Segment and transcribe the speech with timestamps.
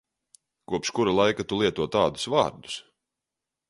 [0.71, 2.85] Kopš kura laika tu lieto tādus vārdus?